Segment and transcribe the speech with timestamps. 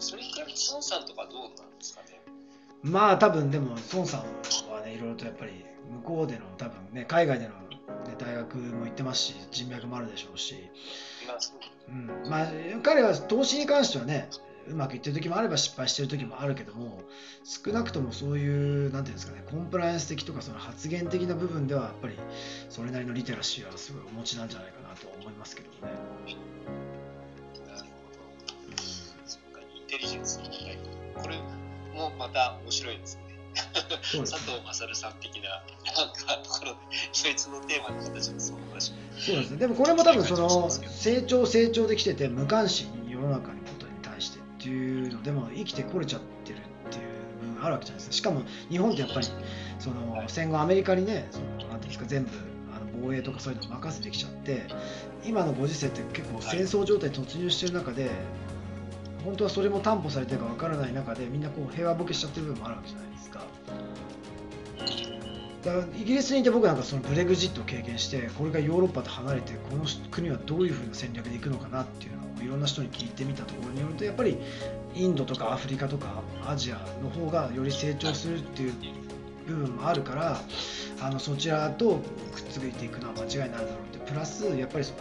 [0.00, 2.20] それに比べて孫さんとかどうなんですかね？
[2.82, 4.20] まあ多分でも孫さん
[4.72, 7.56] はねいろいろとやっぱり向こうでの多分ね海外での、ね、
[8.18, 10.54] 大学も行ってますし人脈もあるでしょうし、
[11.88, 12.48] うん、まあ
[12.82, 14.28] 彼は投資に関してはね
[14.68, 17.00] うまくいってる時もあれば失敗してる時もあるけども
[17.42, 22.18] 少なくともそういうなんていうんですかねコンプライアンス的とかその発言的な部分ではやっぱり
[22.68, 27.07] それなりのリテラシーはすごいお持ちなんじゃないかなと思いますけどね。
[29.98, 30.78] テリジェンスの問題
[31.20, 31.36] これ
[31.98, 33.22] もまた面白いですね。
[34.12, 36.76] 佐藤勝さん的ななんかところで
[37.24, 39.56] 別のテーマの形でそう話そうですね。
[39.56, 46.60] でもこれも多分その成長成長できてて無関心に世の中にことに対してっていうのでも生きてこれちゃってるっ
[46.90, 47.04] ていう
[47.48, 48.12] 部分あるわけじゃないですか。
[48.12, 49.26] しかも日本ってやっぱり
[49.80, 52.30] その戦後アメリカにねそのなんていうんですか全部
[53.00, 54.66] 防衛とかそういうの任せてきちゃって
[55.24, 58.10] 今のご時世って結構戦争状態に突入してる中で
[59.28, 63.40] 本当はそれも担保されてるかわからない中でみんなこう平和ボケしちゃってる部分もあるわけじゃないですか。
[65.64, 74.38] だからイギリスにいて僕なんかそのブレグジットを経験してこれがヨーロッパと離れてこの国はどういうふうな戦略でいくのかなっていうのをいろんな人に聞いてみたところによるとやっぱり
[74.94, 78.72] インドとかアフリカとかアジアの方がより成長するっていう
[79.46, 80.40] 部分もあるから
[81.02, 82.00] あのそちらと
[82.32, 84.94] くっついていくのは間違いないだろうってプラスやっぱりそ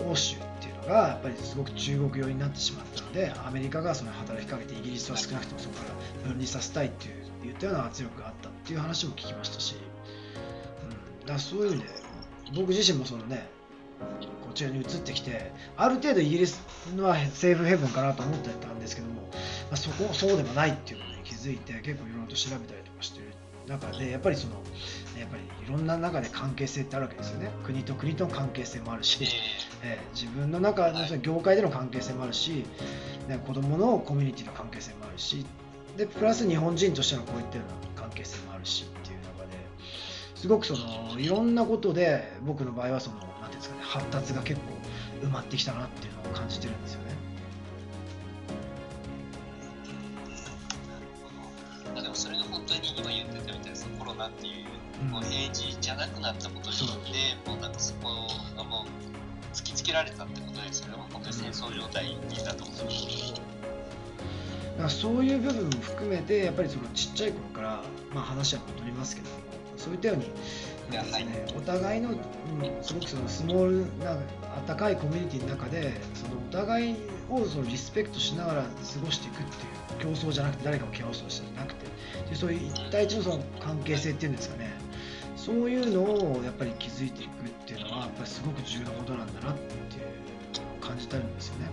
[0.00, 9.76] の欧州っていうがやっぱりすごく中国寄りになってしまったのでアメリカがその働きかけてイギリスは少なくともそこから分離させたいっていう言ったような圧力があったっていう話も聞きましたし、
[11.22, 11.88] うん、だそういう意味で
[12.56, 13.48] 僕自身もそのね
[14.46, 16.60] こちらに移ってきてある程度イギリス
[16.96, 19.28] はセーフヘブンかなと思ってたんですけども、ま
[19.72, 23.26] あ、そこそうでもないっていうことに気づいて結構いろいろと調べたりとかしてる
[23.68, 24.54] 中でやっぱりその
[25.18, 27.50] やっぱりいろんな中で関係性ってあるわけですよね。
[27.64, 29.24] 国と国との関係性もあるし、
[29.82, 32.64] えー、自分の中のその業界での関係性もあるし、
[33.28, 35.46] ね、子供のコミュニティの関係性もあるし
[35.96, 39.56] でプラス日本人としてのこういったような関係性もあるしっていう中で
[40.34, 47.13] すごくそのいろんなことで僕の場合はその何ていうんですかね発達が結構埋まってきたなっていうのを感じてるんですよね。
[52.14, 58.08] もそれが本当に今言ってたみたいなそのコロナっていう、もう平時じゃなくなったことによって、もうなんかそこ
[58.56, 63.34] がもう突きつけられたってことですよね、本当に戦争状態になったことに。
[63.34, 67.82] だからそういう部分も含めてやっぱりそのちっちゃい頃から、
[68.12, 69.36] まあ、話は戻りますけども
[69.76, 70.30] そういったように
[70.92, 72.18] なんですね、お互いの、うん、
[72.82, 74.18] すごくそのスモールな
[74.68, 76.96] 温かいコミュニティの中でそのお互い
[77.30, 78.68] をそのリスペクトしながら過
[79.02, 79.44] ごしていくっ
[79.96, 81.83] ていう競争じゃなくて誰かを蹴落とすじゃなくて
[82.30, 84.72] でそういう一対一のその関係性っていうんですかね。
[85.36, 86.02] そういうの
[86.38, 90.14] をやっぱり築いていくっていうのはやっぱりすごく重要なことなんだなっていう
[90.80, 91.70] 感じたんですよね。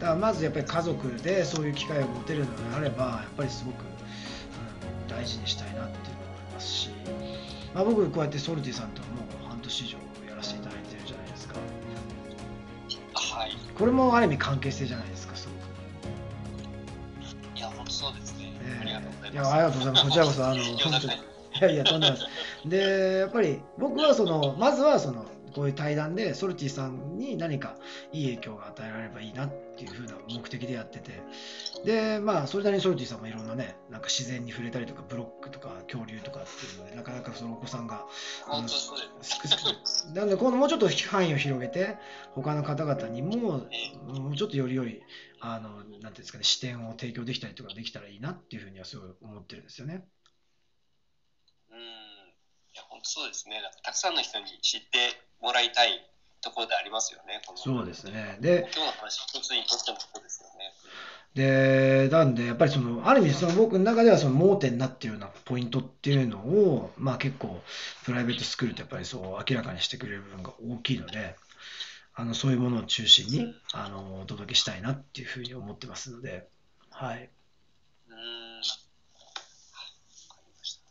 [0.00, 6.90] だからまずやっぱり家族でそういう機会を持てるのであればやっぱりすごく、うん、大事にしたいなっていうのもありますし、
[7.74, 9.08] まあ、僕こうやってソルティさんとも
[9.44, 9.98] う半年以上
[10.28, 11.54] やらせていただいてるじゃないですか。
[13.14, 13.50] はい。
[13.76, 15.17] これもある意味関係性じゃないですか
[19.32, 20.04] ざいますいやありがとうございます。
[20.04, 25.24] こちらこそあの本当にいやいやとんでもないですでやっぱり僕はそのまずはその
[25.54, 27.76] こういう対談でソルティさんに何か
[28.12, 31.22] いい影響が与えられればいいなっていう風な目的でやってて。
[31.84, 38.06] でまあそれなりにソルティさんもいろんなねなんか自然に触れたりとかブロックとか恐竜とかっていうのでなかなかそのお子さんが
[38.46, 39.24] 本当そうで
[39.84, 40.12] す。
[40.14, 41.96] なのでこのもうちょっと範囲を広げて
[42.32, 45.02] 他の方々にももうちょっとよりより
[45.40, 50.04] あのなんていうんですかね視点を提供できたりとかできたらいいなっていうふうにはすごい思ってるんですよね。
[52.78, 56.02] や本当そうですねなんかたくさんの人に知ってもらいたい
[56.40, 57.40] ところでありますよね。
[57.56, 58.38] そうですね。
[58.40, 60.72] で、今日の話一つにとってもそうですよね。
[61.34, 67.62] で、なんで、やっぱりその、ある意味、その僕の中ではその盲点になっているようなポイントっていうのを、まあ結構、
[68.04, 71.36] プライベートスクールってやっぱりそう明らかにしてくれる部分が大きいので、
[72.14, 76.48] あの、そういうものを中心に、あの、お届けしたいなっていうふうに思ってますので、
[76.90, 77.30] はい。
[78.08, 78.62] うん。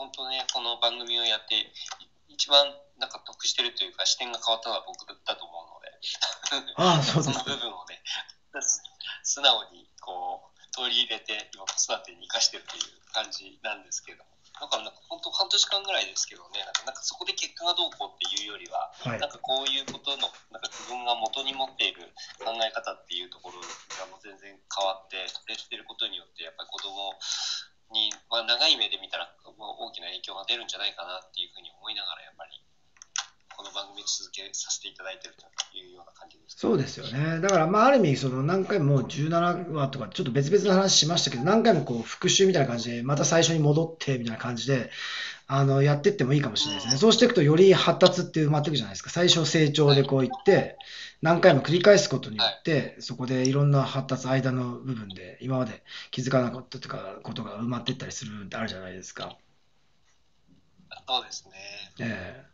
[0.00, 1.60] 本当ね、この番組をやって、
[2.24, 5.92] 一番なんか得してるというか視点が変わったのは僕だと思うので。
[6.80, 8.00] ああそうですその部分をね
[9.22, 14.24] 素直にこう取り入れて今子育てに生かしてるという感じなんですけど。
[14.24, 27.16] もだからなんか本当半年間ぐらいですけどねなんかそこで結果がどうこうっていうよりは、はい、なんかこういうことのなんか自分が元に持っている考え方っていうところがもう全然変わって接してることによってやっぱり子供
[27.92, 29.39] に、まあ、長い目で見たら、まあ、
[29.80, 32.60] 大きな影響が出るんじゃないかなっていうふうに思いながらやっぱり
[33.60, 37.40] この番組続けさせていただいているというような感じですかそうですよね。
[37.40, 44.90] だから、まあ、ある意味、その何回も17話とか、ちょっと別々の話しましたけど、何回もこう復習みたいな感じで、また最初に戻ってみたいな感じで、
[45.46, 46.98] あの、やってってもいいかもしれないですね。
[46.98, 49.10] そうしていくと、より発達って埋まっていくじゃないですか。
[49.10, 50.78] 最初成長でこういって、
[51.20, 59.36] 何回も繰り返すことによって、そこでいろんな発達、間の部分で、今まで気づかなかったとか、ことが埋まっていったりするってあるじゃないですか。
[61.10, 61.52] そうですね。
[61.98, 62.50] ええ。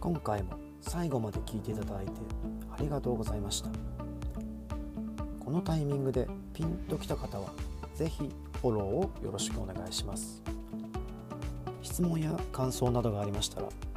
[0.00, 2.12] 今回も最後まで聞いていただいて
[2.74, 3.68] ありがとうございました。
[5.44, 7.50] このタイミングでピンときた方は
[7.94, 8.30] 是非
[8.62, 10.42] フォローをよろしくお願いします。
[11.82, 13.68] 質問や感想などがありましたら